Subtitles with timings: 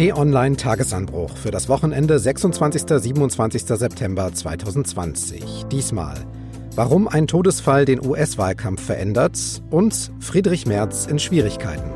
[0.00, 2.84] T-Online Tagesanbruch für das Wochenende 26.
[2.88, 3.64] 27.
[3.66, 5.66] September 2020.
[5.70, 6.24] Diesmal
[6.74, 11.90] Warum ein Todesfall den US-Wahlkampf verändert und Friedrich Merz in Schwierigkeiten.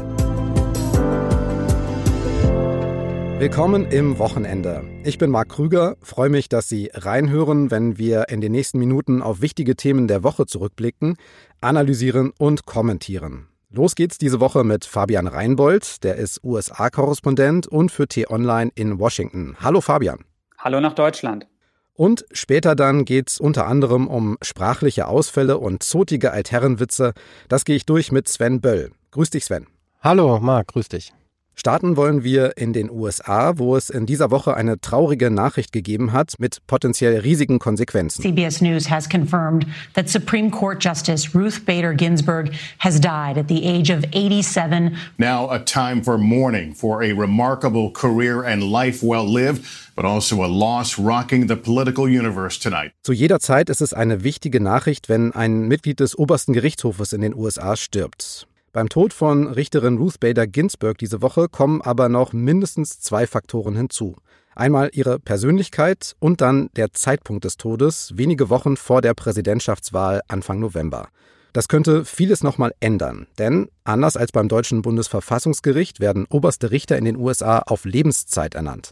[3.38, 4.84] Willkommen im Wochenende.
[5.04, 9.22] Ich bin Marc Krüger, freue mich, dass Sie reinhören, wenn wir in den nächsten Minuten
[9.22, 11.16] auf wichtige Themen der Woche zurückblicken,
[11.62, 13.48] analysieren und kommentieren.
[13.76, 19.56] Los geht's diese Woche mit Fabian Reinbold, der ist USA-Korrespondent und für T-Online in Washington.
[19.60, 20.20] Hallo Fabian.
[20.58, 21.48] Hallo nach Deutschland.
[21.92, 27.14] Und später dann geht's unter anderem um sprachliche Ausfälle und zotige Altherrenwitze.
[27.48, 28.92] Das gehe ich durch mit Sven Böll.
[29.10, 29.66] Grüß dich, Sven.
[30.00, 31.12] Hallo, Marc, grüß dich.
[31.56, 36.12] Starten wollen wir in den USA, wo es in dieser Woche eine traurige Nachricht gegeben
[36.12, 38.22] hat mit potenziell riesigen Konsequenzen.
[38.22, 42.50] CBS News has confirmed that Supreme Court Justice Ruth Bader Ginsburg
[42.80, 44.96] has died at the age of 87.
[45.16, 49.64] Now a time for mourning for a remarkable career and life well lived,
[49.94, 52.92] but also a loss rocking the political universe tonight.
[53.02, 57.20] Zu jeder Zeit ist es eine wichtige Nachricht, wenn ein Mitglied des obersten Gerichtshofes in
[57.20, 58.48] den USA stirbt.
[58.74, 63.76] Beim Tod von Richterin Ruth Bader Ginsburg diese Woche kommen aber noch mindestens zwei Faktoren
[63.76, 64.16] hinzu.
[64.56, 70.58] Einmal ihre Persönlichkeit und dann der Zeitpunkt des Todes, wenige Wochen vor der Präsidentschaftswahl Anfang
[70.58, 71.06] November.
[71.52, 77.04] Das könnte vieles nochmal ändern, denn anders als beim deutschen Bundesverfassungsgericht werden oberste Richter in
[77.04, 78.90] den USA auf Lebenszeit ernannt.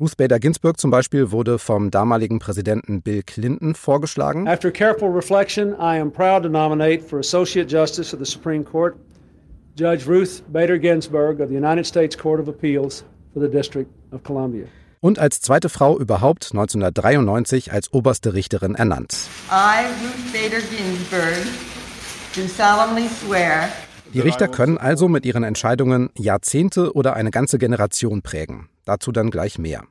[0.00, 4.48] Ruth Bader Ginsburg zum Beispiel wurde vom damaligen Präsidenten Bill Clinton vorgeschlagen.
[4.48, 8.96] After careful reflection, I am proud to nominate for Associate Justice of the Supreme Court
[9.80, 14.22] Judge Ruth Bader Ginsburg of the United States Court of Appeals for the District of
[14.22, 14.66] Columbia.
[15.00, 19.14] Und als zweite Frau überhaupt 1993 als oberste Richterin ernannt.
[19.50, 21.46] I, Ruth Bader Ginsburg,
[22.36, 23.70] do solemnly swear
[24.12, 28.68] die Richter können also mit ihren Entscheidungen Jahrzehnte oder eine ganze Generation prägen.
[28.84, 29.84] Dazu dann gleich mehr.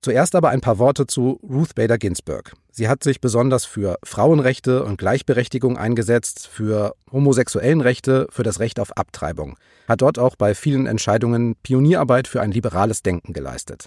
[0.00, 2.54] Zuerst aber ein paar Worte zu Ruth Bader Ginsburg.
[2.76, 8.80] Sie hat sich besonders für Frauenrechte und Gleichberechtigung eingesetzt, für homosexuellen Rechte, für das Recht
[8.80, 9.56] auf Abtreibung.
[9.86, 13.86] Hat dort auch bei vielen Entscheidungen Pionierarbeit für ein liberales Denken geleistet.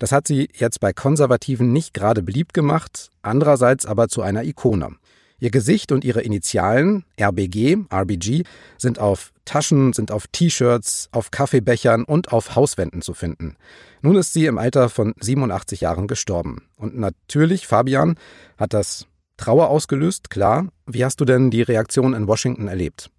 [0.00, 4.96] Das hat sie jetzt bei Konservativen nicht gerade beliebt gemacht, andererseits aber zu einer Ikone.
[5.38, 8.42] Ihr Gesicht und ihre Initialen RBG, RBG
[8.78, 13.56] sind auf Taschen, sind auf T-Shirts, auf Kaffeebechern und auf Hauswänden zu finden.
[14.02, 16.68] Nun ist sie im Alter von 87 Jahren gestorben.
[16.76, 18.16] Und natürlich, Fabian,
[18.58, 19.06] hat das
[19.36, 20.68] Trauer ausgelöst, klar.
[20.86, 23.10] Wie hast du denn die Reaktion in Washington erlebt?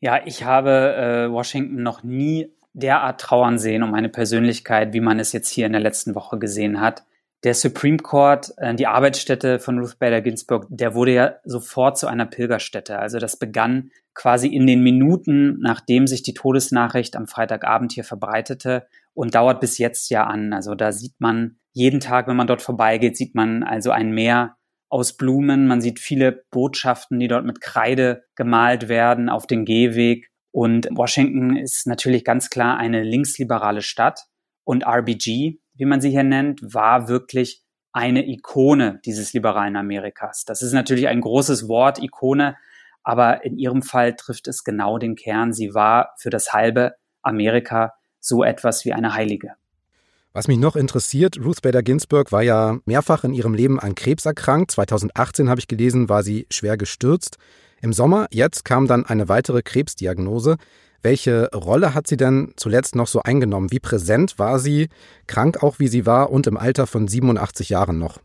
[0.00, 5.18] Ja, ich habe äh, Washington noch nie derart trauern sehen um eine Persönlichkeit, wie man
[5.18, 7.02] es jetzt hier in der letzten Woche gesehen hat
[7.44, 12.06] der Supreme Court, äh, die Arbeitsstätte von Ruth Bader Ginsburg, der wurde ja sofort zu
[12.06, 12.98] einer Pilgerstätte.
[12.98, 18.88] Also das begann quasi in den Minuten, nachdem sich die Todesnachricht am Freitagabend hier verbreitete
[19.14, 20.52] und dauert bis jetzt ja an.
[20.52, 24.56] Also da sieht man jeden Tag, wenn man dort vorbeigeht, sieht man also ein Meer
[24.88, 25.66] aus Blumen.
[25.66, 30.30] Man sieht viele Botschaften, die dort mit Kreide gemalt werden auf den Gehweg.
[30.50, 34.26] Und Washington ist natürlich ganz klar eine linksliberale Stadt.
[34.64, 37.62] Und RBG, wie man sie hier nennt, war wirklich
[37.92, 40.44] eine Ikone dieses liberalen Amerikas.
[40.44, 42.56] Das ist natürlich ein großes Wort, Ikone,
[43.02, 45.52] aber in ihrem Fall trifft es genau den Kern.
[45.52, 49.52] Sie war für das halbe Amerika so etwas wie eine Heilige.
[50.34, 54.26] Was mich noch interessiert, Ruth Bader Ginsburg war ja mehrfach in ihrem Leben an Krebs
[54.26, 54.72] erkrankt.
[54.72, 57.38] 2018 habe ich gelesen, war sie schwer gestürzt.
[57.80, 60.56] Im Sommer, jetzt kam dann eine weitere Krebsdiagnose.
[61.02, 63.70] Welche Rolle hat sie denn zuletzt noch so eingenommen?
[63.70, 64.88] Wie präsent war sie,
[65.26, 68.18] krank auch wie sie war und im Alter von 87 Jahren noch?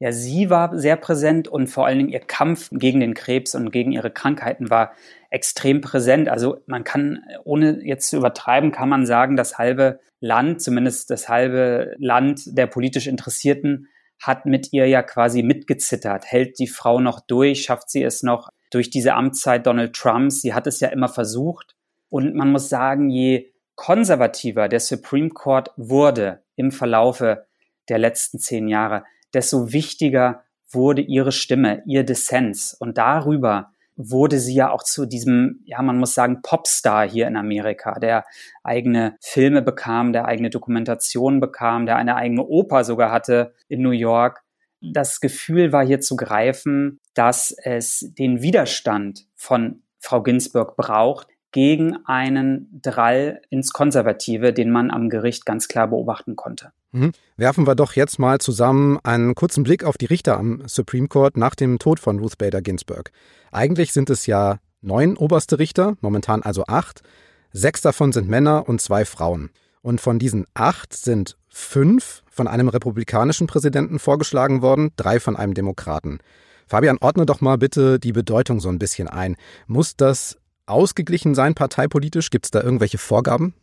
[0.00, 3.72] Ja, sie war sehr präsent und vor allen Dingen ihr Kampf gegen den Krebs und
[3.72, 4.92] gegen ihre Krankheiten war
[5.30, 6.28] extrem präsent.
[6.28, 11.28] Also man kann, ohne jetzt zu übertreiben, kann man sagen, das halbe Land, zumindest das
[11.28, 13.88] halbe Land der politisch Interessierten,
[14.22, 16.26] hat mit ihr ja quasi mitgezittert.
[16.26, 17.62] Hält die Frau noch durch?
[17.62, 20.42] Schafft sie es noch durch diese Amtszeit Donald Trumps?
[20.42, 21.74] Sie hat es ja immer versucht.
[22.10, 27.46] Und man muss sagen, je konservativer der Supreme Court wurde im Verlaufe
[27.88, 32.74] der letzten zehn Jahre, desto wichtiger wurde ihre Stimme, ihr Dissens.
[32.74, 37.36] Und darüber wurde sie ja auch zu diesem, ja, man muss sagen, Popstar hier in
[37.36, 38.24] Amerika, der
[38.62, 43.90] eigene Filme bekam, der eigene Dokumentationen bekam, der eine eigene Oper sogar hatte in New
[43.90, 44.42] York.
[44.80, 51.96] Das Gefühl war hier zu greifen, dass es den Widerstand von Frau Ginsburg braucht, gegen
[52.04, 56.72] einen Drall ins Konservative, den man am Gericht ganz klar beobachten konnte.
[56.92, 57.12] Mhm.
[57.36, 61.36] Werfen wir doch jetzt mal zusammen einen kurzen Blick auf die Richter am Supreme Court
[61.36, 63.10] nach dem Tod von Ruth Bader Ginsburg.
[63.52, 67.02] Eigentlich sind es ja neun oberste Richter, momentan also acht.
[67.52, 69.50] Sechs davon sind Männer und zwei Frauen.
[69.80, 75.54] Und von diesen acht sind fünf von einem republikanischen Präsidenten vorgeschlagen worden, drei von einem
[75.54, 76.18] Demokraten.
[76.66, 79.36] Fabian, ordne doch mal bitte die Bedeutung so ein bisschen ein.
[79.66, 82.30] Muss das ausgeglichen sein parteipolitisch?
[82.30, 83.54] Gibt es da irgendwelche Vorgaben?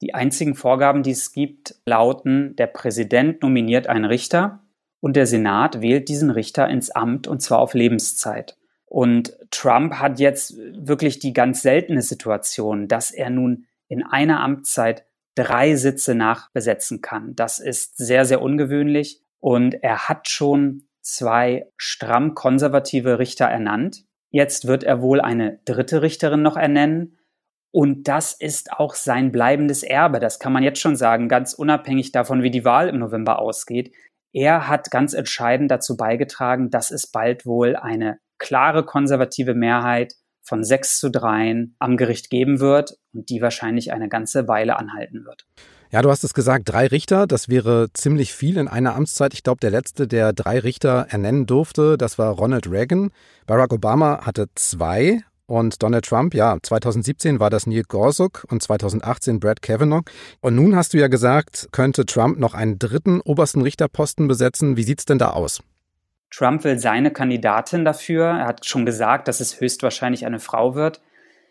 [0.00, 4.64] Die einzigen Vorgaben, die es gibt, lauten, der Präsident nominiert einen Richter
[5.00, 8.56] und der Senat wählt diesen Richter ins Amt und zwar auf Lebenszeit.
[8.86, 15.06] Und Trump hat jetzt wirklich die ganz seltene Situation, dass er nun in einer Amtszeit
[15.34, 17.34] drei Sitze nachbesetzen kann.
[17.34, 19.22] Das ist sehr, sehr ungewöhnlich.
[19.40, 24.04] Und er hat schon zwei stramm konservative Richter ernannt.
[24.32, 27.18] Jetzt wird er wohl eine dritte Richterin noch ernennen.
[27.70, 30.20] Und das ist auch sein bleibendes Erbe.
[30.20, 33.94] Das kann man jetzt schon sagen, ganz unabhängig davon, wie die Wahl im November ausgeht.
[34.34, 40.64] Er hat ganz entscheidend dazu beigetragen, dass es bald wohl eine klare konservative Mehrheit von
[40.64, 45.46] sechs zu dreien am Gericht geben wird und die wahrscheinlich eine ganze Weile anhalten wird.
[45.92, 49.34] Ja, du hast es gesagt, drei Richter, das wäre ziemlich viel in einer Amtszeit.
[49.34, 53.10] Ich glaube, der letzte, der drei Richter ernennen durfte, das war Ronald Reagan.
[53.46, 59.38] Barack Obama hatte zwei und Donald Trump, ja, 2017 war das Neil Gorsuch und 2018
[59.38, 60.04] Brad Kavanaugh.
[60.40, 64.78] Und nun hast du ja gesagt, könnte Trump noch einen dritten obersten Richterposten besetzen.
[64.78, 65.62] Wie sieht's denn da aus?
[66.30, 68.28] Trump will seine Kandidatin dafür.
[68.28, 71.02] Er hat schon gesagt, dass es höchstwahrscheinlich eine Frau wird.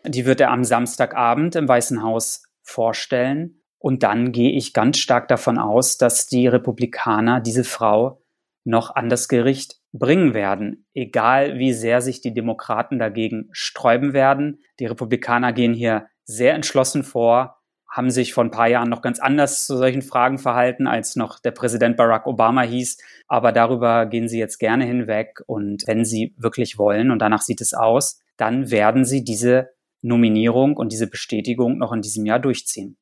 [0.04, 3.61] Die wird er am Samstagabend im Weißen Haus vorstellen.
[3.82, 8.22] Und dann gehe ich ganz stark davon aus, dass die Republikaner diese Frau
[8.62, 14.60] noch an das Gericht bringen werden, egal wie sehr sich die Demokraten dagegen sträuben werden.
[14.78, 17.58] Die Republikaner gehen hier sehr entschlossen vor,
[17.90, 21.40] haben sich vor ein paar Jahren noch ganz anders zu solchen Fragen verhalten, als noch
[21.40, 22.98] der Präsident Barack Obama hieß.
[23.26, 25.40] Aber darüber gehen sie jetzt gerne hinweg.
[25.48, 29.70] Und wenn sie wirklich wollen, und danach sieht es aus, dann werden sie diese
[30.02, 32.96] Nominierung und diese Bestätigung noch in diesem Jahr durchziehen.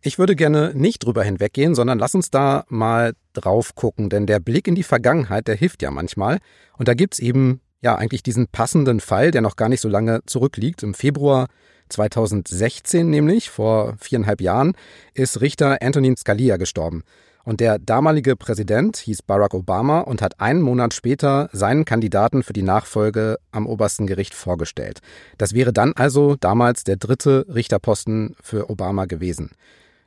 [0.00, 4.38] Ich würde gerne nicht drüber hinweggehen, sondern lass uns da mal drauf gucken, denn der
[4.38, 6.38] Blick in die Vergangenheit, der hilft ja manchmal.
[6.76, 10.20] Und da gibt's eben ja eigentlich diesen passenden Fall, der noch gar nicht so lange
[10.26, 10.82] zurückliegt.
[10.82, 11.48] Im Februar
[11.88, 14.74] 2016 nämlich, vor viereinhalb Jahren,
[15.14, 17.02] ist Richter Antonin Scalia gestorben.
[17.44, 22.52] Und der damalige Präsident hieß Barack Obama und hat einen Monat später seinen Kandidaten für
[22.52, 25.00] die Nachfolge am obersten Gericht vorgestellt.
[25.38, 29.50] Das wäre dann also damals der dritte Richterposten für Obama gewesen.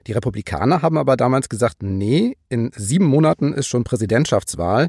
[0.08, 4.88] Die Republikaner haben aber damals gesagt, nee, in sieben Monaten ist schon Präsidentschaftswahl.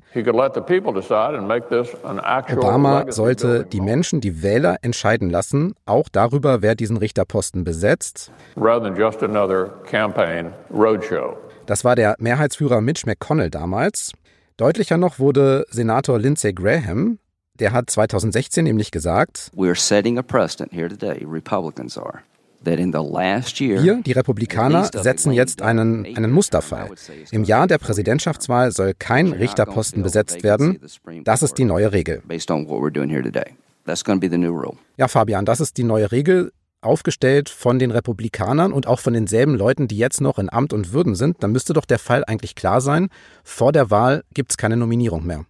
[2.57, 8.33] Obama sollte die Menschen, die Wähler entscheiden lassen, auch darüber, wer diesen Richterposten besetzt.
[11.67, 14.13] Das war der Mehrheitsführer Mitch McConnell damals.
[14.57, 17.19] Deutlicher noch wurde Senator Lindsey Graham.
[17.59, 22.23] Der hat 2016 nämlich gesagt, We're setting a precedent here today, Republicans are.
[23.83, 26.91] Wir, die Republikaner, setzen jetzt einen, einen Musterfall.
[27.31, 30.79] Im Jahr der Präsidentschaftswahl soll kein Richterposten besetzt werden.
[31.25, 32.23] Das ist die neue Regel.
[34.97, 39.55] Ja, Fabian, das ist die neue Regel, aufgestellt von den Republikanern und auch von denselben
[39.55, 41.43] Leuten, die jetzt noch in Amt und Würden sind.
[41.43, 43.09] Dann müsste doch der Fall eigentlich klar sein.
[43.45, 45.47] Vor der Wahl gibt es keine Nominierung mehr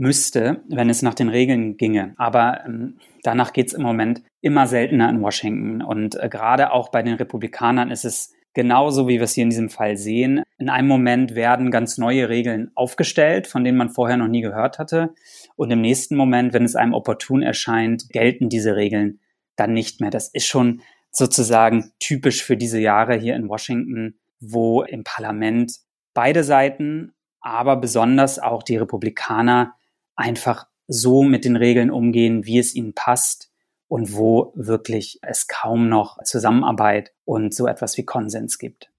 [0.00, 2.14] müsste, wenn es nach den Regeln ginge.
[2.16, 5.82] Aber ähm, danach geht es im Moment immer seltener in Washington.
[5.82, 9.50] Und äh, gerade auch bei den Republikanern ist es genauso, wie wir es hier in
[9.50, 10.42] diesem Fall sehen.
[10.56, 14.78] In einem Moment werden ganz neue Regeln aufgestellt, von denen man vorher noch nie gehört
[14.78, 15.14] hatte.
[15.54, 19.20] Und im nächsten Moment, wenn es einem opportun erscheint, gelten diese Regeln
[19.56, 20.10] dann nicht mehr.
[20.10, 20.80] Das ist schon
[21.12, 25.74] sozusagen typisch für diese Jahre hier in Washington, wo im Parlament
[26.14, 29.74] beide Seiten, aber besonders auch die Republikaner
[30.20, 33.50] einfach so mit den Regeln umgehen, wie es ihnen passt
[33.88, 38.90] und wo wirklich es kaum noch Zusammenarbeit und so etwas wie Konsens gibt.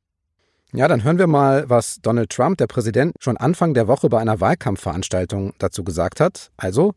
[0.73, 4.19] Ja, dann hören wir mal, was Donald Trump, der Präsident, schon Anfang der Woche bei
[4.19, 6.49] einer Wahlkampfveranstaltung dazu gesagt hat.
[6.55, 6.93] Also,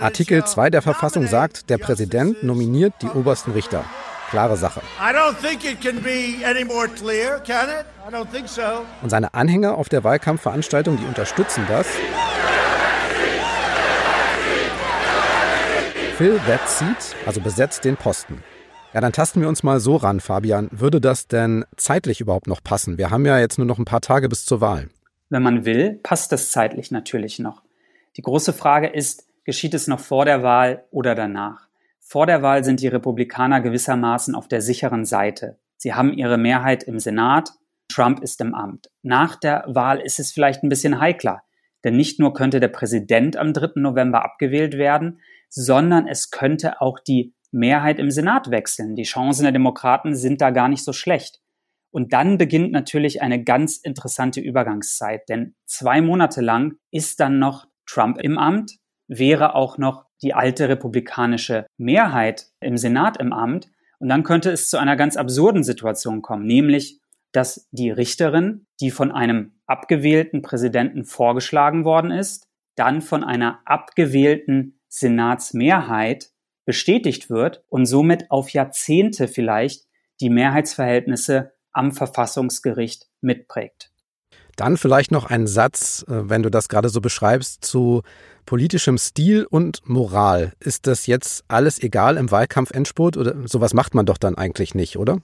[0.00, 3.84] Artikel 2 der Verfassung sagt, der Präsident nominiert die obersten Richter.
[4.30, 4.80] Klare Sache.
[9.02, 11.86] Und seine Anhänger auf der Wahlkampfveranstaltung, die unterstützen das.
[16.16, 18.42] Fill that seat, also besetzt den Posten.
[18.94, 20.70] Ja, dann tasten wir uns mal so ran, Fabian.
[20.72, 22.96] Würde das denn zeitlich überhaupt noch passen?
[22.96, 24.88] Wir haben ja jetzt nur noch ein paar Tage bis zur Wahl.
[25.28, 27.62] Wenn man will, passt das zeitlich natürlich noch.
[28.16, 31.65] Die große Frage ist, geschieht es noch vor der Wahl oder danach?
[32.08, 35.58] Vor der Wahl sind die Republikaner gewissermaßen auf der sicheren Seite.
[35.76, 37.50] Sie haben ihre Mehrheit im Senat,
[37.88, 38.86] Trump ist im Amt.
[39.02, 41.42] Nach der Wahl ist es vielleicht ein bisschen heikler,
[41.82, 43.80] denn nicht nur könnte der Präsident am 3.
[43.80, 48.94] November abgewählt werden, sondern es könnte auch die Mehrheit im Senat wechseln.
[48.94, 51.40] Die Chancen der Demokraten sind da gar nicht so schlecht.
[51.90, 57.66] Und dann beginnt natürlich eine ganz interessante Übergangszeit, denn zwei Monate lang ist dann noch
[57.84, 63.68] Trump im Amt, wäre auch noch die alte republikanische Mehrheit im Senat im Amt.
[63.98, 67.00] Und dann könnte es zu einer ganz absurden Situation kommen, nämlich,
[67.32, 74.78] dass die Richterin, die von einem abgewählten Präsidenten vorgeschlagen worden ist, dann von einer abgewählten
[74.88, 76.30] Senatsmehrheit
[76.64, 79.86] bestätigt wird und somit auf Jahrzehnte vielleicht
[80.20, 83.92] die Mehrheitsverhältnisse am Verfassungsgericht mitprägt.
[84.56, 88.02] Dann vielleicht noch ein Satz, äh, wenn du das gerade so beschreibst, zu
[88.46, 90.52] politischem Stil und Moral.
[90.60, 94.96] Ist das jetzt alles egal im Wahlkampf-Endspurt oder sowas macht man doch dann eigentlich nicht,
[94.98, 95.18] oder?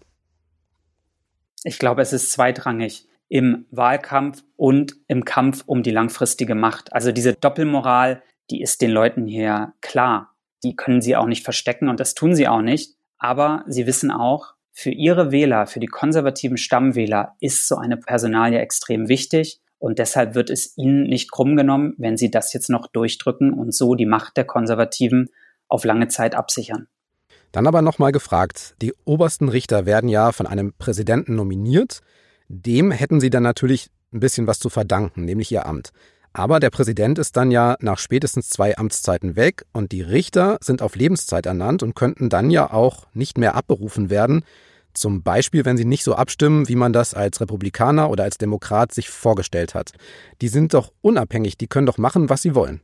[1.65, 6.93] Ich glaube, es ist zweitrangig im Wahlkampf und im Kampf um die langfristige Macht.
[6.93, 10.35] Also diese Doppelmoral, die ist den Leuten hier klar.
[10.65, 12.97] Die können sie auch nicht verstecken und das tun sie auch nicht.
[13.17, 18.59] Aber sie wissen auch, für ihre Wähler, für die konservativen Stammwähler ist so eine Personalie
[18.59, 19.61] extrem wichtig.
[19.79, 23.75] Und deshalb wird es ihnen nicht krumm genommen, wenn sie das jetzt noch durchdrücken und
[23.75, 25.29] so die Macht der Konservativen
[25.69, 26.87] auf lange Zeit absichern.
[27.50, 32.00] Dann aber nochmal gefragt, die obersten Richter werden ja von einem Präsidenten nominiert.
[32.49, 35.93] Dem hätten sie dann natürlich ein bisschen was zu verdanken, nämlich ihr Amt.
[36.33, 40.81] Aber der Präsident ist dann ja nach spätestens zwei Amtszeiten weg und die Richter sind
[40.81, 44.45] auf Lebenszeit ernannt und könnten dann ja auch nicht mehr abberufen werden.
[44.95, 48.93] Zum Beispiel, wenn sie nicht so abstimmen, wie man das als Republikaner oder als Demokrat
[48.93, 49.93] sich vorgestellt hat.
[50.41, 52.81] Die sind doch unabhängig, die können doch machen, was sie wollen.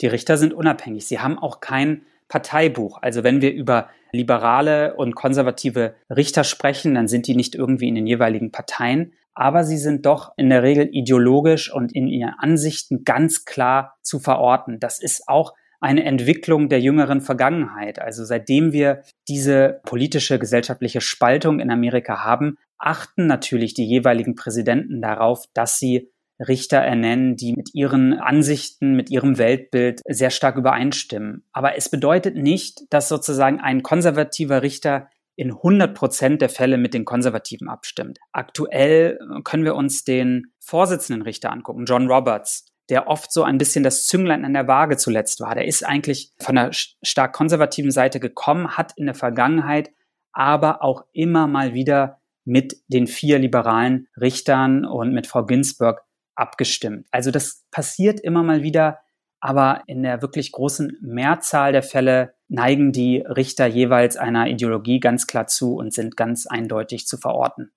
[0.00, 1.06] Die Richter sind unabhängig.
[1.06, 2.98] Sie haben auch kein Parteibuch.
[3.02, 7.94] Also wenn wir über liberale und konservative Richter sprechen, dann sind die nicht irgendwie in
[7.94, 13.04] den jeweiligen Parteien, aber sie sind doch in der Regel ideologisch und in ihren Ansichten
[13.04, 14.78] ganz klar zu verorten.
[14.78, 17.98] Das ist auch eine Entwicklung der jüngeren Vergangenheit.
[17.98, 25.02] Also seitdem wir diese politische gesellschaftliche Spaltung in Amerika haben, achten natürlich die jeweiligen Präsidenten
[25.02, 31.44] darauf, dass sie Richter ernennen, die mit ihren Ansichten, mit ihrem Weltbild sehr stark übereinstimmen.
[31.52, 36.94] Aber es bedeutet nicht, dass sozusagen ein konservativer Richter in 100 Prozent der Fälle mit
[36.94, 38.18] den Konservativen abstimmt.
[38.32, 43.84] Aktuell können wir uns den Vorsitzenden Richter angucken, John Roberts, der oft so ein bisschen
[43.84, 45.54] das Zünglein an der Waage zuletzt war.
[45.54, 49.90] Der ist eigentlich von der stark konservativen Seite gekommen, hat in der Vergangenheit
[50.32, 56.02] aber auch immer mal wieder mit den vier liberalen Richtern und mit Frau Ginsburg
[56.34, 57.06] abgestimmt.
[57.10, 58.98] Also das passiert immer mal wieder,
[59.42, 65.26] aber in der wirklich großen Mehrzahl der Fälle neigen die Richter jeweils einer Ideologie ganz
[65.26, 67.72] klar zu und sind ganz eindeutig zu verorten.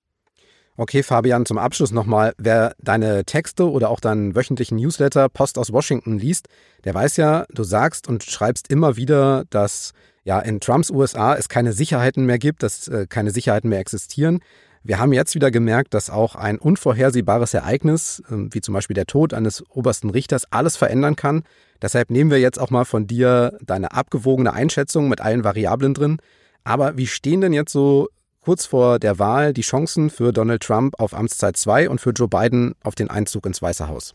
[0.76, 2.34] Okay, Fabian, zum Abschluss nochmal.
[2.38, 6.46] Wer deine Texte oder auch deinen wöchentlichen Newsletter Post aus Washington liest,
[6.84, 9.92] der weiß ja, du sagst und schreibst immer wieder, dass
[10.22, 14.40] ja in Trumps USA es keine Sicherheiten mehr gibt, dass äh, keine Sicherheiten mehr existieren.
[14.86, 19.06] Wir haben jetzt wieder gemerkt, dass auch ein unvorhersehbares Ereignis, ähm, wie zum Beispiel der
[19.06, 21.42] Tod eines obersten Richters, alles verändern kann.
[21.82, 26.18] Deshalb nehmen wir jetzt auch mal von dir deine abgewogene Einschätzung mit allen Variablen drin.
[26.62, 28.08] Aber wie stehen denn jetzt so
[28.40, 32.28] kurz vor der Wahl die Chancen für Donald Trump auf Amtszeit 2 und für Joe
[32.28, 34.14] Biden auf den Einzug ins Weiße Haus?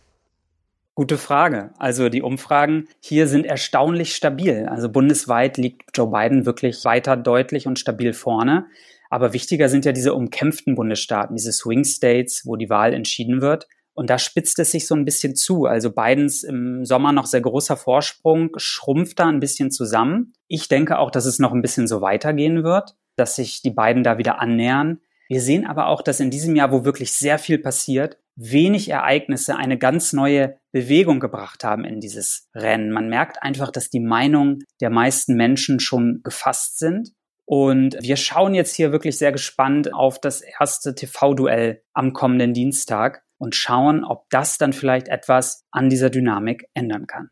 [0.95, 1.71] Gute Frage.
[1.79, 4.67] Also die Umfragen hier sind erstaunlich stabil.
[4.69, 8.67] Also bundesweit liegt Joe Biden wirklich weiter deutlich und stabil vorne.
[9.11, 13.67] Aber wichtiger sind ja diese umkämpften Bundesstaaten, diese Swing States, wo die Wahl entschieden wird.
[13.93, 15.65] Und da spitzt es sich so ein bisschen zu.
[15.65, 20.31] Also Bidens im Sommer noch sehr großer Vorsprung schrumpft da ein bisschen zusammen.
[20.47, 24.03] Ich denke auch, dass es noch ein bisschen so weitergehen wird, dass sich die beiden
[24.03, 25.01] da wieder annähern.
[25.27, 29.57] Wir sehen aber auch, dass in diesem Jahr, wo wirklich sehr viel passiert, wenig Ereignisse
[29.57, 32.91] eine ganz neue Bewegung gebracht haben in dieses Rennen.
[32.91, 37.11] Man merkt einfach, dass die Meinungen der meisten Menschen schon gefasst sind
[37.45, 43.23] und wir schauen jetzt hier wirklich sehr gespannt auf das erste TV-Duell am kommenden Dienstag
[43.37, 47.29] und schauen, ob das dann vielleicht etwas an dieser Dynamik ändern kann.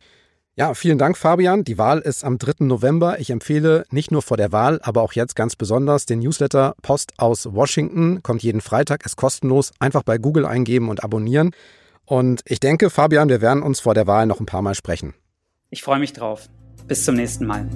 [0.55, 1.63] Ja, vielen Dank, Fabian.
[1.63, 2.65] Die Wahl ist am 3.
[2.65, 3.17] November.
[3.21, 7.13] Ich empfehle nicht nur vor der Wahl, aber auch jetzt ganz besonders den Newsletter Post
[7.17, 8.21] aus Washington.
[8.23, 9.71] Kommt jeden Freitag, ist kostenlos.
[9.79, 11.51] Einfach bei Google eingeben und abonnieren.
[12.03, 15.13] Und ich denke, Fabian, wir werden uns vor der Wahl noch ein paar Mal sprechen.
[15.69, 16.49] Ich freue mich drauf.
[16.87, 17.69] Bis zum nächsten Mal.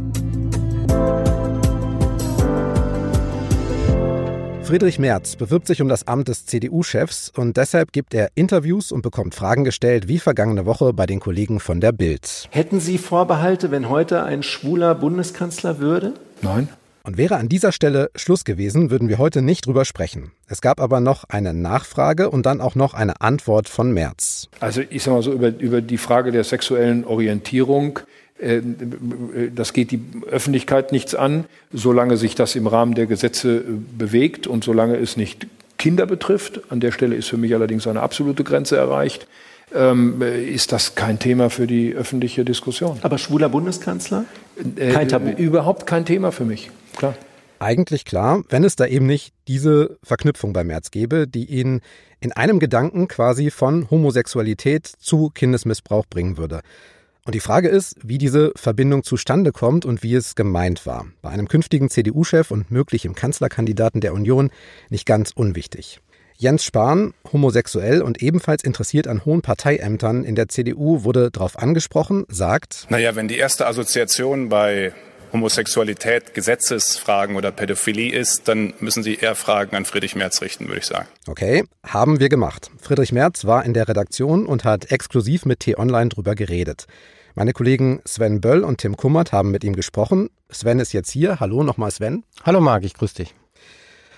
[4.63, 9.01] Friedrich Merz bewirbt sich um das Amt des CDU-Chefs und deshalb gibt er Interviews und
[9.01, 12.47] bekommt Fragen gestellt, wie vergangene Woche bei den Kollegen von der Bild.
[12.49, 16.13] Hätten Sie Vorbehalte, wenn heute ein schwuler Bundeskanzler würde?
[16.41, 16.69] Nein.
[17.03, 20.31] Und wäre an dieser Stelle Schluss gewesen, würden wir heute nicht drüber sprechen.
[20.47, 24.47] Es gab aber noch eine Nachfrage und dann auch noch eine Antwort von Merz.
[24.61, 27.99] Also ich sage mal so, über, über die Frage der sexuellen Orientierung
[29.55, 33.61] das geht die Öffentlichkeit nichts an, solange sich das im Rahmen der Gesetze äh,
[33.97, 35.47] bewegt und solange es nicht
[35.77, 36.61] Kinder betrifft.
[36.69, 39.27] An der Stelle ist für mich allerdings eine absolute Grenze erreicht.
[39.73, 42.99] Ähm, ist das kein Thema für die öffentliche Diskussion.
[43.01, 44.25] Aber schwuler Bundeskanzler?
[44.77, 45.29] Kein Tabu.
[45.29, 46.69] Äh, überhaupt kein Thema für mich.
[46.95, 47.15] Klar.
[47.59, 51.79] Eigentlich klar, wenn es da eben nicht diese Verknüpfung bei Merz gäbe, die ihn
[52.19, 56.61] in einem Gedanken quasi von Homosexualität zu Kindesmissbrauch bringen würde.
[57.25, 61.05] Und die Frage ist, wie diese Verbindung zustande kommt und wie es gemeint war.
[61.21, 64.51] Bei einem künftigen CDU-Chef und möglichem Kanzlerkandidaten der Union
[64.89, 66.01] nicht ganz unwichtig.
[66.35, 72.25] Jens Spahn, homosexuell und ebenfalls interessiert an hohen Parteiämtern in der CDU, wurde darauf angesprochen,
[72.27, 74.91] sagt, Naja, wenn die erste Assoziation bei
[75.33, 80.79] Homosexualität Gesetzesfragen oder Pädophilie ist, dann müssen Sie eher Fragen an Friedrich Merz richten, würde
[80.79, 81.07] ich sagen.
[81.27, 82.69] Okay, haben wir gemacht.
[82.79, 86.85] Friedrich Merz war in der Redaktion und hat exklusiv mit T-Online drüber geredet.
[87.33, 90.29] Meine Kollegen Sven Böll und Tim Kummert haben mit ihm gesprochen.
[90.51, 91.39] Sven ist jetzt hier.
[91.39, 92.23] Hallo nochmal Sven.
[92.43, 93.33] Hallo Marc, ich grüße dich.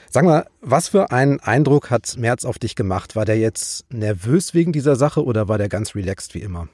[0.10, 3.16] Sag mal, was für einen Eindruck hat Merz auf dich gemacht?
[3.16, 6.68] War der jetzt nervös wegen dieser Sache oder war der ganz relaxed wie immer?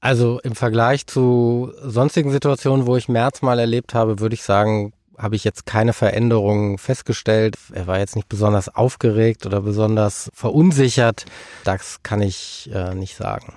[0.00, 4.92] Also im Vergleich zu sonstigen Situationen, wo ich März mal erlebt habe, würde ich sagen,
[5.18, 7.56] habe ich jetzt keine Veränderungen festgestellt.
[7.72, 11.26] Er war jetzt nicht besonders aufgeregt oder besonders verunsichert.
[11.64, 13.54] Das kann ich äh, nicht sagen.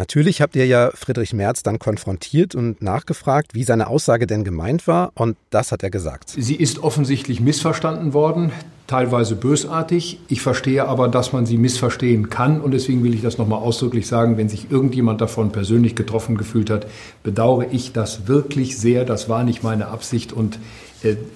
[0.00, 4.86] Natürlich habt ihr ja Friedrich Merz dann konfrontiert und nachgefragt, wie seine Aussage denn gemeint
[4.86, 6.30] war, und das hat er gesagt.
[6.30, 8.50] Sie ist offensichtlich missverstanden worden,
[8.86, 10.18] teilweise bösartig.
[10.28, 14.06] Ich verstehe aber, dass man sie missverstehen kann, und deswegen will ich das nochmal ausdrücklich
[14.06, 16.86] sagen, wenn sich irgendjemand davon persönlich getroffen gefühlt hat,
[17.22, 19.04] bedauere ich das wirklich sehr.
[19.04, 20.58] Das war nicht meine Absicht und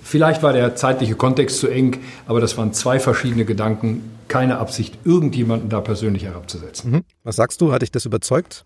[0.03, 4.11] Vielleicht war der zeitliche Kontext zu eng, aber das waren zwei verschiedene Gedanken.
[4.29, 6.91] Keine Absicht, irgendjemanden da persönlich herabzusetzen.
[6.91, 7.05] Mhm.
[7.25, 7.73] Was sagst du?
[7.73, 8.65] Hat dich das überzeugt?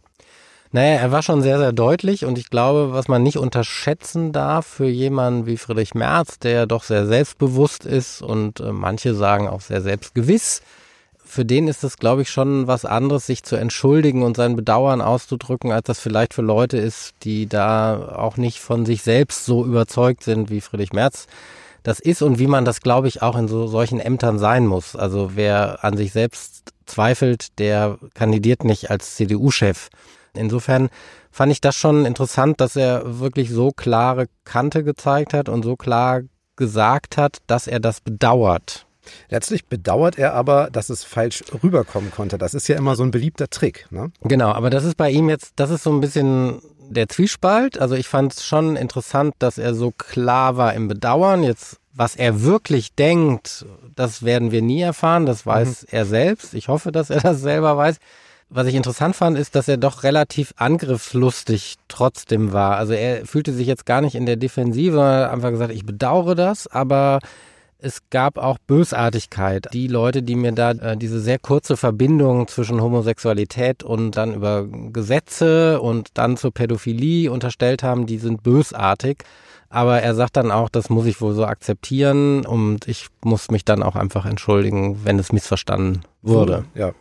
[0.70, 4.66] Naja, er war schon sehr, sehr deutlich und ich glaube, was man nicht unterschätzen darf
[4.66, 9.62] für jemanden wie Friedrich Merz, der doch sehr selbstbewusst ist und äh, manche sagen auch
[9.62, 10.60] sehr selbstgewiss,
[11.28, 15.02] für den ist es, glaube ich, schon was anderes, sich zu entschuldigen und sein Bedauern
[15.02, 19.64] auszudrücken, als das vielleicht für Leute ist, die da auch nicht von sich selbst so
[19.64, 21.26] überzeugt sind, wie Friedrich Merz
[21.82, 24.96] das ist und wie man das, glaube ich, auch in so solchen Ämtern sein muss.
[24.96, 29.88] Also wer an sich selbst zweifelt, der kandidiert nicht als CDU-Chef.
[30.34, 30.88] Insofern
[31.30, 35.76] fand ich das schon interessant, dass er wirklich so klare Kante gezeigt hat und so
[35.76, 36.22] klar
[36.56, 38.87] gesagt hat, dass er das bedauert.
[39.28, 42.38] Letztlich bedauert er aber, dass es falsch rüberkommen konnte.
[42.38, 43.86] Das ist ja immer so ein beliebter Trick.
[43.90, 44.10] Ne?
[44.22, 47.78] Genau, aber das ist bei ihm jetzt, das ist so ein bisschen der Zwiespalt.
[47.78, 51.42] Also ich fand es schon interessant, dass er so klar war im Bedauern.
[51.42, 55.26] Jetzt, was er wirklich denkt, das werden wir nie erfahren.
[55.26, 55.88] Das weiß mhm.
[55.90, 56.54] er selbst.
[56.54, 57.98] Ich hoffe, dass er das selber weiß.
[58.50, 62.76] Was ich interessant fand, ist, dass er doch relativ angriffslustig trotzdem war.
[62.76, 66.66] Also er fühlte sich jetzt gar nicht in der Defensive, einfach gesagt, ich bedauere das,
[66.66, 67.18] aber
[67.80, 69.68] es gab auch Bösartigkeit.
[69.72, 74.66] Die Leute, die mir da äh, diese sehr kurze Verbindung zwischen Homosexualität und dann über
[74.66, 79.18] Gesetze und dann zur Pädophilie unterstellt haben, die sind bösartig.
[79.70, 83.64] Aber er sagt dann auch, das muss ich wohl so akzeptieren und ich muss mich
[83.64, 86.64] dann auch einfach entschuldigen, wenn es missverstanden wurde.
[86.74, 86.92] Ja.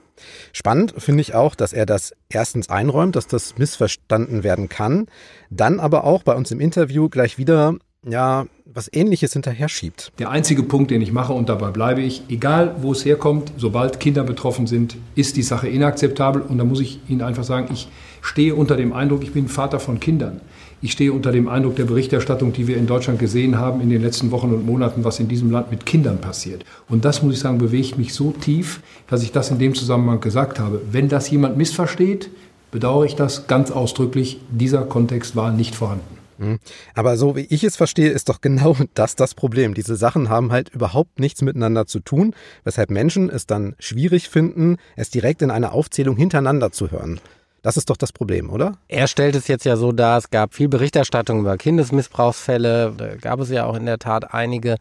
[0.51, 5.07] Spannend finde ich auch, dass er das erstens einräumt, dass das missverstanden werden kann,
[5.49, 7.75] dann aber auch bei uns im Interview gleich wieder
[8.07, 10.11] ja, was ähnliches hinterher schiebt.
[10.19, 13.99] Der einzige Punkt, den ich mache, und dabei bleibe ich, egal wo es herkommt, sobald
[13.99, 16.41] Kinder betroffen sind, ist die Sache inakzeptabel.
[16.41, 17.87] Und da muss ich Ihnen einfach sagen, ich
[18.21, 20.41] stehe unter dem Eindruck, ich bin Vater von Kindern.
[20.79, 24.01] Ich stehe unter dem Eindruck der Berichterstattung, die wir in Deutschland gesehen haben in den
[24.01, 26.63] letzten Wochen und Monaten, was in diesem Land mit Kindern passiert.
[26.87, 30.19] Und das, muss ich sagen, bewegt mich so tief, dass ich das in dem Zusammenhang
[30.19, 30.81] gesagt habe.
[30.91, 32.29] Wenn das jemand missversteht,
[32.69, 34.39] bedauere ich das ganz ausdrücklich.
[34.51, 36.16] Dieser Kontext war nicht vorhanden.
[36.37, 36.59] Hm.
[36.93, 39.73] Aber so wie ich es verstehe, ist doch genau das das Problem.
[39.73, 44.77] Diese Sachen haben halt überhaupt nichts miteinander zu tun, weshalb Menschen es dann schwierig finden,
[44.95, 47.19] es direkt in einer Aufzählung hintereinander zu hören.
[47.63, 48.77] Das ist doch das Problem, oder?
[48.87, 53.39] Er stellt es jetzt ja so dar, es gab viel Berichterstattung über Kindesmissbrauchsfälle, da gab
[53.39, 54.77] es ja auch in der Tat einige.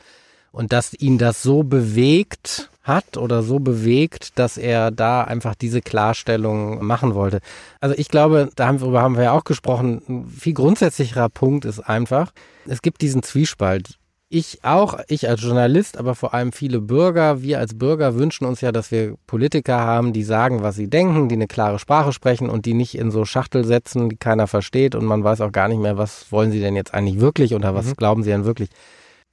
[0.56, 5.82] Und dass ihn das so bewegt hat oder so bewegt, dass er da einfach diese
[5.82, 7.40] Klarstellung machen wollte.
[7.78, 12.32] Also ich glaube, darüber haben wir ja auch gesprochen, ein viel grundsätzlicherer Punkt ist einfach,
[12.64, 13.98] es gibt diesen Zwiespalt.
[14.30, 18.62] Ich auch, ich als Journalist, aber vor allem viele Bürger, wir als Bürger wünschen uns
[18.62, 22.48] ja, dass wir Politiker haben, die sagen, was sie denken, die eine klare Sprache sprechen
[22.48, 25.68] und die nicht in so Schachtel setzen, die keiner versteht und man weiß auch gar
[25.68, 27.96] nicht mehr, was wollen sie denn jetzt eigentlich wirklich oder was mhm.
[27.96, 28.70] glauben sie denn wirklich.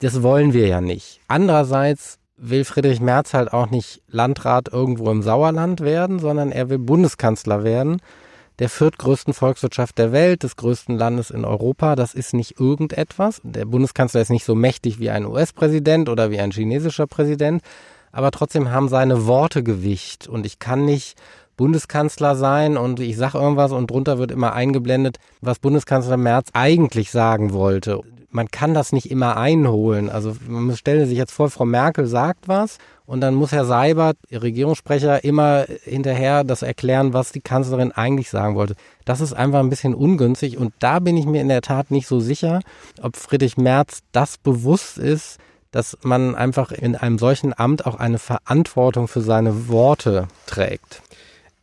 [0.00, 1.20] Das wollen wir ja nicht.
[1.28, 6.78] Andererseits will Friedrich Merz halt auch nicht Landrat irgendwo im Sauerland werden, sondern er will
[6.78, 8.00] Bundeskanzler werden.
[8.60, 11.96] der viertgrößten Volkswirtschaft der Welt, des größten Landes in Europa.
[11.96, 13.40] Das ist nicht irgendetwas.
[13.42, 17.62] Der Bundeskanzler ist nicht so mächtig wie ein US-Präsident oder wie ein chinesischer Präsident,
[18.12, 21.16] aber trotzdem haben seine Worte Gewicht und ich kann nicht
[21.56, 27.10] Bundeskanzler sein und ich sage irgendwas und drunter wird immer eingeblendet, was Bundeskanzler Merz eigentlich
[27.10, 28.02] sagen wollte.
[28.34, 30.10] Man kann das nicht immer einholen.
[30.10, 34.16] Also man stelle sich jetzt vor, Frau Merkel sagt was und dann muss Herr Seibert,
[34.28, 38.74] Ihr Regierungssprecher, immer hinterher das erklären, was die Kanzlerin eigentlich sagen wollte.
[39.04, 42.08] Das ist einfach ein bisschen ungünstig und da bin ich mir in der Tat nicht
[42.08, 42.58] so sicher,
[43.00, 45.38] ob Friedrich Merz das bewusst ist,
[45.70, 51.03] dass man einfach in einem solchen Amt auch eine Verantwortung für seine Worte trägt.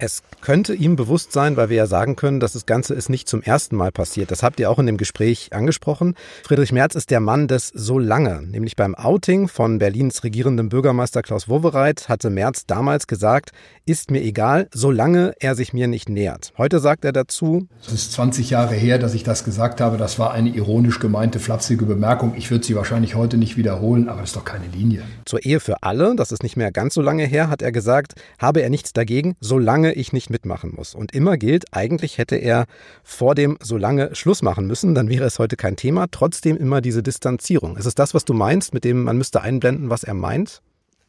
[0.03, 3.29] Es könnte ihm bewusst sein, weil wir ja sagen können, dass das Ganze ist nicht
[3.29, 4.31] zum ersten Mal passiert.
[4.31, 6.15] Das habt ihr auch in dem Gespräch angesprochen.
[6.43, 8.41] Friedrich Merz ist der Mann des so lange.
[8.41, 13.51] Nämlich beim Outing von Berlins regierendem Bürgermeister Klaus Wowereit hatte Merz damals gesagt,
[13.85, 16.51] ist mir egal, solange er sich mir nicht nähert.
[16.57, 17.67] Heute sagt er dazu.
[17.85, 19.97] Es ist 20 Jahre her, dass ich das gesagt habe.
[19.97, 22.33] Das war eine ironisch gemeinte, flapsige Bemerkung.
[22.35, 25.03] Ich würde sie wahrscheinlich heute nicht wiederholen, aber es ist doch keine Linie.
[25.25, 28.15] Zur Ehe für alle, das ist nicht mehr ganz so lange her, hat er gesagt,
[28.39, 30.95] habe er nichts dagegen, solange ich nicht mitmachen muss.
[30.95, 32.65] Und immer gilt, eigentlich hätte er
[33.03, 36.07] vor dem so lange Schluss machen müssen, dann wäre es heute kein Thema.
[36.09, 37.77] Trotzdem immer diese Distanzierung.
[37.77, 40.61] Ist es das, was du meinst, mit dem man müsste einblenden, was er meint?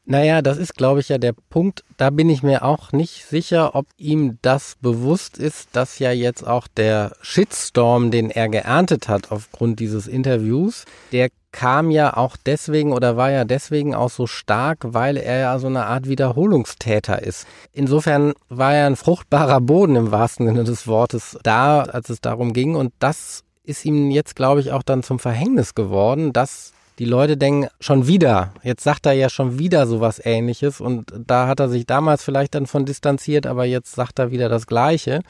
[0.04, 1.84] Naja, das ist, glaube ich, ja der Punkt.
[1.96, 6.44] Da bin ich mir auch nicht sicher, ob ihm das bewusst ist, dass ja jetzt
[6.44, 12.92] auch der Shitstorm, den er geerntet hat aufgrund dieses Interviews, der kam ja auch deswegen
[12.92, 17.46] oder war ja deswegen auch so stark, weil er ja so eine Art Wiederholungstäter ist.
[17.72, 22.52] Insofern war er ein fruchtbarer Boden im wahrsten Sinne des Wortes da, als es darum
[22.52, 22.74] ging.
[22.74, 27.36] Und das ist ihm jetzt, glaube ich, auch dann zum Verhängnis geworden, dass die Leute
[27.36, 31.68] denken, schon wieder, jetzt sagt er ja schon wieder sowas ähnliches und da hat er
[31.68, 35.20] sich damals vielleicht dann von distanziert, aber jetzt sagt er wieder das Gleiche.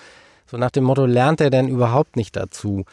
[0.47, 2.85] So nach dem Motto, lernt er denn überhaupt nicht dazu?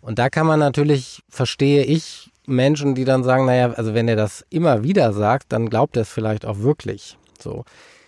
[0.00, 4.16] Und da kann man natürlich, verstehe ich, Menschen, die dann sagen, naja, also wenn er
[4.16, 7.16] das immer wieder sagt, dann glaubt er es vielleicht auch wirklich.
[7.40, 7.64] So.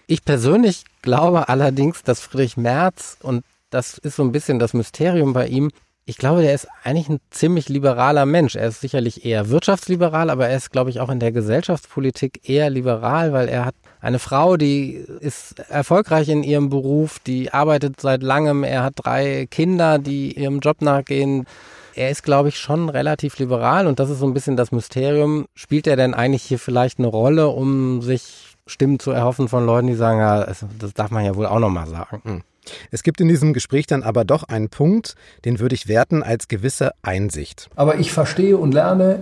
[0.06, 5.32] Ich persönlich glaube allerdings, dass Friedrich Merz, und das ist so ein bisschen das Mysterium
[5.32, 5.70] bei ihm,
[6.10, 8.56] ich glaube, der ist eigentlich ein ziemlich liberaler Mensch.
[8.56, 12.68] Er ist sicherlich eher wirtschaftsliberal, aber er ist, glaube ich, auch in der Gesellschaftspolitik eher
[12.68, 18.24] liberal, weil er hat eine Frau, die ist erfolgreich in ihrem Beruf, die arbeitet seit
[18.24, 21.46] langem, er hat drei Kinder, die ihrem Job nachgehen
[21.94, 25.46] er ist, glaube ich, schon relativ liberal und das ist so ein bisschen das Mysterium.
[25.54, 29.88] Spielt er denn eigentlich hier vielleicht eine Rolle, um sich Stimmen zu erhoffen von Leuten,
[29.88, 30.46] die sagen, ja,
[30.78, 32.20] das darf man ja wohl auch nochmal sagen.
[32.24, 32.42] Hm.
[32.90, 36.46] Es gibt in diesem Gespräch dann aber doch einen Punkt, den würde ich werten als
[36.46, 37.68] gewisse Einsicht.
[37.74, 39.20] Aber ich verstehe und lerne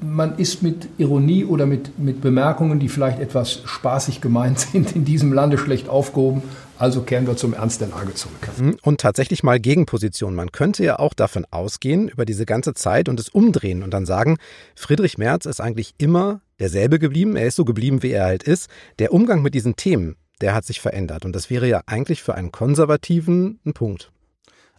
[0.00, 5.04] man ist mit Ironie oder mit, mit Bemerkungen, die vielleicht etwas spaßig gemeint sind, in
[5.04, 6.42] diesem Lande schlecht aufgehoben.
[6.78, 8.48] Also kehren wir zum Ernst der Lage zurück.
[8.58, 8.76] Mhm.
[8.82, 10.34] Und tatsächlich mal Gegenposition.
[10.34, 14.04] Man könnte ja auch davon ausgehen, über diese ganze Zeit und es umdrehen und dann
[14.04, 14.36] sagen,
[14.74, 17.36] Friedrich Merz ist eigentlich immer derselbe geblieben.
[17.36, 18.68] Er ist so geblieben, wie er halt ist.
[18.98, 21.24] Der Umgang mit diesen Themen, der hat sich verändert.
[21.24, 24.10] Und das wäre ja eigentlich für einen Konservativen ein Punkt.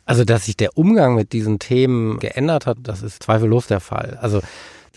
[0.05, 4.17] Also, dass sich der Umgang mit diesen Themen geändert hat, das ist zweifellos der Fall.
[4.21, 4.41] Also,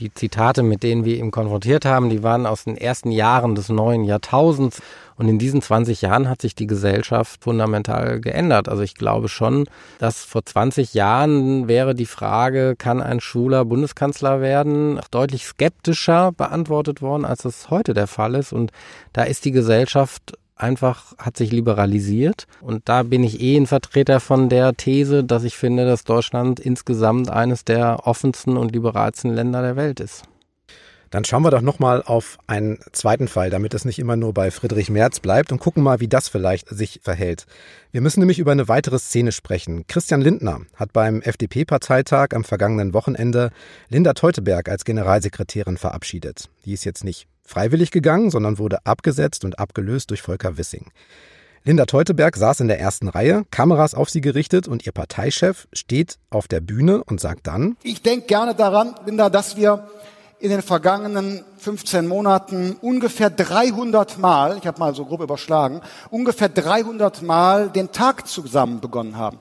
[0.01, 3.69] die Zitate, mit denen wir ihn konfrontiert haben, die waren aus den ersten Jahren des
[3.69, 4.83] neuen Jahrtausends.
[5.17, 8.71] Und in diesen 20 Jahren hat sich die Gesellschaft fundamental geändert.
[8.71, 9.67] Also ich glaube schon,
[9.99, 17.03] dass vor 20 Jahren wäre die Frage, kann ein schwuler Bundeskanzler werden, deutlich skeptischer beantwortet
[17.03, 18.55] worden, als es heute der Fall ist.
[18.55, 18.73] Und
[19.13, 22.47] da ist die Gesellschaft einfach hat sich liberalisiert.
[22.61, 26.61] Und da bin ich eh ein Vertreter von der These, dass ich finde, dass Deutschland
[26.61, 30.25] insgesamt eines der offensten und liberalsten Länder der Welt ist.
[31.11, 34.53] Dann schauen wir doch nochmal auf einen zweiten Fall, damit es nicht immer nur bei
[34.53, 37.47] Friedrich Merz bleibt und gucken mal, wie das vielleicht sich verhält.
[37.91, 39.89] Wir müssen nämlich über eine weitere Szene sprechen.
[39.89, 43.51] Christian Lindner hat beim FDP-Parteitag am vergangenen Wochenende
[43.89, 46.49] Linda Teuteberg als Generalsekretärin verabschiedet.
[46.65, 50.87] Die ist jetzt nicht freiwillig gegangen, sondern wurde abgesetzt und abgelöst durch Volker Wissing.
[51.63, 56.17] Linda Teuteberg saß in der ersten Reihe, Kameras auf sie gerichtet und ihr Parteichef steht
[56.31, 59.91] auf der Bühne und sagt dann, Ich denke gerne daran, Linda, dass wir
[60.39, 66.49] in den vergangenen 15 Monaten ungefähr 300 Mal, ich habe mal so grob überschlagen, ungefähr
[66.49, 69.39] 300 Mal den Tag zusammen begonnen haben.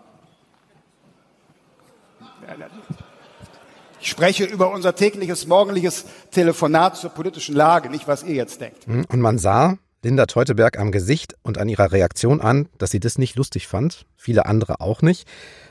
[4.01, 8.85] Ich spreche über unser tägliches morgendliches Telefonat zur politischen Lage, nicht was ihr jetzt denkt.
[8.88, 13.01] Hm, und man sah Linda Teuteberg am Gesicht und an ihrer Reaktion an, dass sie
[13.01, 15.27] das nicht lustig fand, viele andere auch nicht.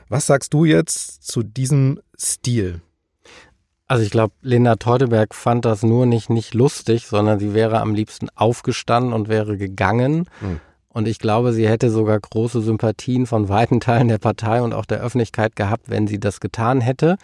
[0.08, 2.82] Was sagst du jetzt zu diesem Stil?
[3.86, 7.94] Also ich glaube, Linda Teuteberg fand das nur nicht nicht lustig, sondern sie wäre am
[7.94, 10.28] liebsten aufgestanden und wäre gegangen.
[10.40, 10.60] Hm.
[10.90, 14.84] Und ich glaube, sie hätte sogar große Sympathien von weiten Teilen der Partei und auch
[14.84, 17.16] der Öffentlichkeit gehabt, wenn sie das getan hätte.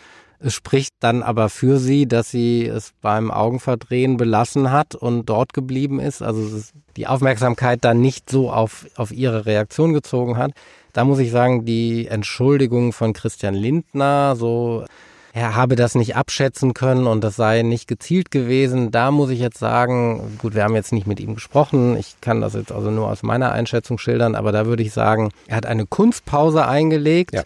[0.44, 5.54] Es spricht dann aber für sie, dass sie es beim Augenverdrehen belassen hat und dort
[5.54, 6.20] geblieben ist.
[6.20, 6.60] Also
[6.98, 10.50] die Aufmerksamkeit dann nicht so auf, auf ihre Reaktion gezogen hat.
[10.92, 14.84] Da muss ich sagen, die Entschuldigung von Christian Lindner, so
[15.32, 18.90] er habe das nicht abschätzen können und das sei nicht gezielt gewesen.
[18.90, 21.96] Da muss ich jetzt sagen, gut, wir haben jetzt nicht mit ihm gesprochen.
[21.96, 25.30] Ich kann das jetzt also nur aus meiner Einschätzung schildern, aber da würde ich sagen,
[25.46, 27.32] er hat eine Kunstpause eingelegt.
[27.32, 27.44] Ja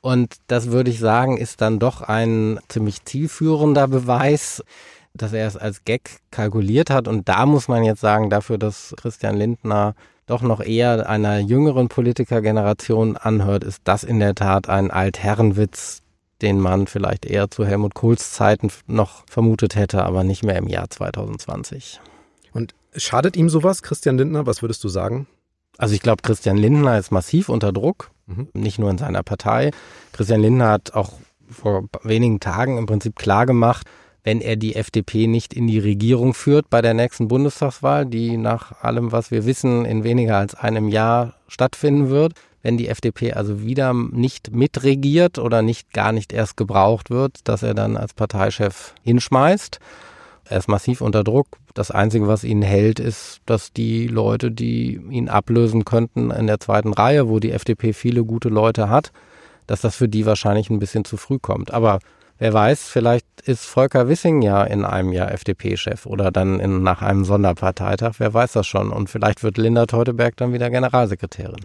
[0.00, 4.62] und das würde ich sagen, ist dann doch ein ziemlich zielführender Beweis,
[5.14, 7.08] dass er es als Gag kalkuliert hat.
[7.08, 9.94] Und da muss man jetzt sagen, dafür, dass Christian Lindner
[10.26, 16.02] doch noch eher einer jüngeren Politikergeneration anhört, ist das in der Tat ein Altherrenwitz,
[16.40, 20.68] den man vielleicht eher zu Helmut Kohls Zeiten noch vermutet hätte, aber nicht mehr im
[20.68, 22.00] Jahr 2020.
[22.52, 24.46] Und schadet ihm sowas, Christian Lindner?
[24.46, 25.26] Was würdest du sagen?
[25.80, 28.48] Also ich glaube, Christian Lindner ist massiv unter Druck, mhm.
[28.52, 29.70] nicht nur in seiner Partei.
[30.12, 31.14] Christian Lindner hat auch
[31.48, 33.86] vor wenigen Tagen im Prinzip klar gemacht,
[34.22, 38.82] wenn er die FDP nicht in die Regierung führt bei der nächsten Bundestagswahl, die nach
[38.82, 43.62] allem, was wir wissen, in weniger als einem Jahr stattfinden wird, wenn die FDP also
[43.62, 48.94] wieder nicht mitregiert oder nicht gar nicht erst gebraucht wird, dass er dann als Parteichef
[49.02, 49.80] hinschmeißt.
[50.44, 51.46] Er ist massiv unter Druck.
[51.74, 56.60] Das Einzige, was ihn hält, ist, dass die Leute, die ihn ablösen könnten in der
[56.60, 59.12] zweiten Reihe, wo die FDP viele gute Leute hat,
[59.66, 61.72] dass das für die wahrscheinlich ein bisschen zu früh kommt.
[61.72, 62.00] Aber
[62.38, 67.02] wer weiß, vielleicht ist Volker Wissing ja in einem Jahr FDP-Chef oder dann in, nach
[67.02, 68.14] einem Sonderparteitag.
[68.18, 68.90] Wer weiß das schon.
[68.90, 71.64] Und vielleicht wird Linda Teuteberg dann wieder Generalsekretärin.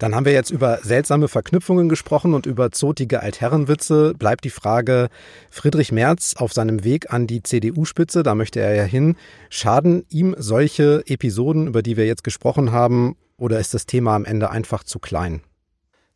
[0.00, 4.14] Dann haben wir jetzt über seltsame Verknüpfungen gesprochen und über zotige Altherrenwitze.
[4.14, 5.10] Bleibt die Frage,
[5.50, 9.16] Friedrich Merz auf seinem Weg an die CDU-Spitze, da möchte er ja hin,
[9.50, 14.24] schaden ihm solche Episoden, über die wir jetzt gesprochen haben, oder ist das Thema am
[14.24, 15.42] Ende einfach zu klein?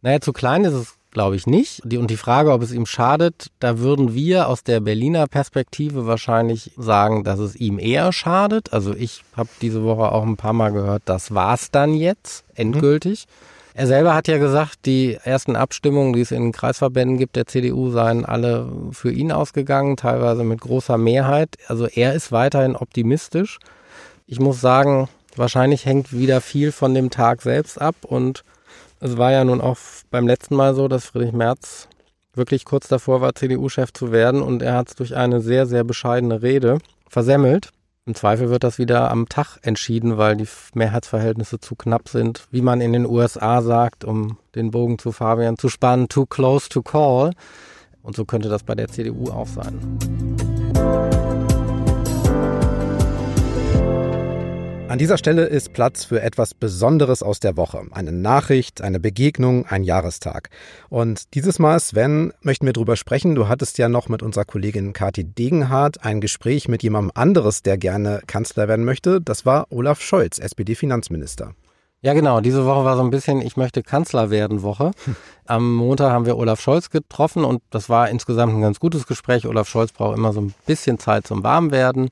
[0.00, 1.82] Naja, zu klein ist es, glaube ich, nicht.
[1.84, 6.70] und die Frage, ob es ihm schadet, da würden wir aus der Berliner Perspektive wahrscheinlich
[6.78, 8.72] sagen, dass es ihm eher schadet.
[8.72, 13.26] Also ich habe diese Woche auch ein paar Mal gehört, das war's dann jetzt, endgültig.
[13.28, 13.53] Mhm.
[13.76, 17.46] Er selber hat ja gesagt, die ersten Abstimmungen, die es in den Kreisverbänden gibt der
[17.46, 21.56] CDU, seien alle für ihn ausgegangen, teilweise mit großer Mehrheit.
[21.66, 23.58] Also er ist weiterhin optimistisch.
[24.28, 28.44] Ich muss sagen, wahrscheinlich hängt wieder viel von dem Tag selbst ab und
[29.00, 29.76] es war ja nun auch
[30.08, 31.88] beim letzten Mal so, dass Friedrich Merz
[32.32, 35.82] wirklich kurz davor war, CDU-Chef zu werden und er hat es durch eine sehr, sehr
[35.82, 37.70] bescheidene Rede versemmelt.
[38.06, 42.60] Im Zweifel wird das wieder am Tag entschieden, weil die Mehrheitsverhältnisse zu knapp sind, wie
[42.60, 46.82] man in den USA sagt, um den Bogen zu Fabian zu spannen, too close to
[46.82, 47.32] call.
[48.02, 49.80] Und so könnte das bei der CDU auch sein.
[54.94, 57.82] An dieser Stelle ist Platz für etwas Besonderes aus der Woche.
[57.90, 60.50] Eine Nachricht, eine Begegnung, ein Jahrestag.
[60.88, 63.34] Und dieses Mal, Sven, möchten wir darüber sprechen.
[63.34, 67.76] Du hattest ja noch mit unserer Kollegin Kathi Degenhardt ein Gespräch mit jemandem anderes, der
[67.76, 69.20] gerne Kanzler werden möchte.
[69.20, 71.56] Das war Olaf Scholz, SPD-Finanzminister.
[72.00, 72.40] Ja, genau.
[72.40, 74.92] Diese Woche war so ein bisschen Ich möchte Kanzler werden Woche.
[75.46, 79.48] Am Montag haben wir Olaf Scholz getroffen und das war insgesamt ein ganz gutes Gespräch.
[79.48, 82.10] Olaf Scholz braucht immer so ein bisschen Zeit zum Warmwerden.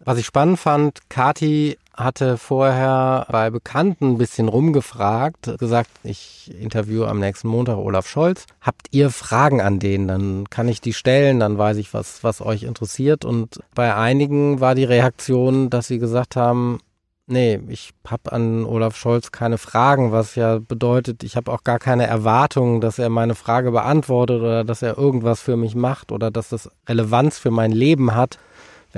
[0.00, 7.08] Was ich spannend fand, Kati hatte vorher bei Bekannten ein bisschen rumgefragt, gesagt, ich interviewe
[7.08, 8.46] am nächsten Montag Olaf Scholz.
[8.60, 10.06] Habt ihr Fragen an den?
[10.06, 13.24] Dann kann ich die stellen, dann weiß ich, was, was euch interessiert.
[13.24, 16.78] Und bei einigen war die Reaktion, dass sie gesagt haben,
[17.26, 21.78] nee, ich habe an Olaf Scholz keine Fragen, was ja bedeutet, ich habe auch gar
[21.78, 26.30] keine Erwartungen, dass er meine Frage beantwortet oder dass er irgendwas für mich macht oder
[26.30, 28.38] dass das Relevanz für mein Leben hat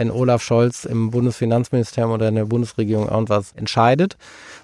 [0.00, 4.16] wenn Olaf Scholz im Bundesfinanzministerium oder in der Bundesregierung irgendwas entscheidet.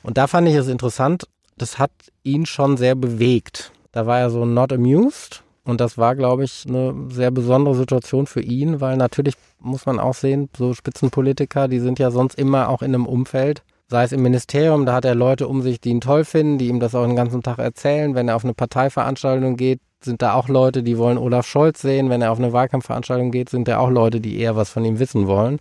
[0.03, 1.91] Und da fand ich es interessant, das hat
[2.23, 3.71] ihn schon sehr bewegt.
[3.93, 5.43] Da war er so not amused.
[5.63, 10.01] Und das war, glaube ich, eine sehr besondere Situation für ihn, weil natürlich muss man
[10.01, 14.13] auch sehen, so Spitzenpolitiker, die sind ja sonst immer auch in einem Umfeld, sei es
[14.13, 16.95] im Ministerium, da hat er Leute um sich, die ihn toll finden, die ihm das
[16.95, 18.15] auch den ganzen Tag erzählen.
[18.15, 22.09] Wenn er auf eine Parteiveranstaltung geht, sind da auch Leute, die wollen Olaf Scholz sehen.
[22.09, 24.99] Wenn er auf eine Wahlkampfveranstaltung geht, sind da auch Leute, die eher was von ihm
[24.99, 25.61] wissen wollen.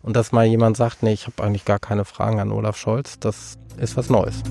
[0.00, 3.18] Und dass mal jemand sagt, nee, ich habe eigentlich gar keine Fragen an Olaf Scholz,
[3.18, 4.42] das ist was Neues.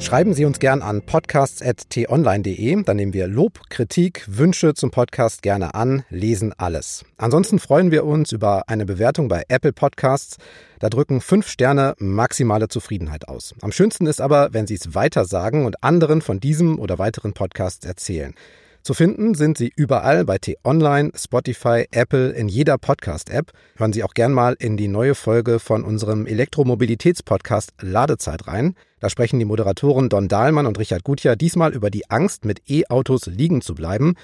[0.00, 2.82] Schreiben Sie uns gern an podcasts.tonline.de.
[2.84, 7.04] Dann nehmen wir Lob, Kritik, Wünsche zum Podcast gerne an, lesen alles.
[7.18, 10.38] Ansonsten freuen wir uns über eine Bewertung bei Apple Podcasts.
[10.78, 13.54] Da drücken fünf Sterne maximale Zufriedenheit aus.
[13.60, 17.34] Am schönsten ist aber, wenn Sie es weiter sagen und anderen von diesem oder weiteren
[17.34, 18.34] Podcasts erzählen.
[18.82, 23.52] Zu finden sind sie überall bei T-Online, Spotify, Apple, in jeder Podcast-App.
[23.76, 28.74] Hören Sie auch gern mal in die neue Folge von unserem Elektromobilitätspodcast Ladezeit rein.
[28.98, 33.26] Da sprechen die Moderatoren Don Dahlmann und Richard Gutjahr diesmal über die Angst, mit E-Autos
[33.26, 34.14] liegen zu bleiben.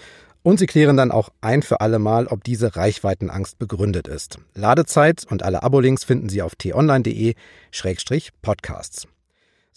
[0.42, 4.38] Und sie klären dann auch ein für alle Mal, ob diese Reichweitenangst begründet ist.
[4.54, 9.06] Ladezeit und alle Abo-Links finden Sie auf t-online.de-podcasts.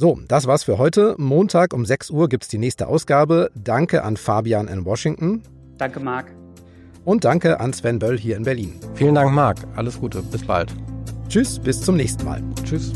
[0.01, 1.15] So, das war's für heute.
[1.17, 3.51] Montag um 6 Uhr gibt's die nächste Ausgabe.
[3.53, 5.43] Danke an Fabian in Washington.
[5.77, 6.27] Danke, Marc.
[7.03, 8.79] Und danke an Sven Böll hier in Berlin.
[8.93, 9.57] Vielen Dank, Marc.
[9.75, 10.21] Alles Gute.
[10.21, 10.73] Bis bald.
[11.27, 12.41] Tschüss, bis zum nächsten Mal.
[12.63, 12.93] Tschüss.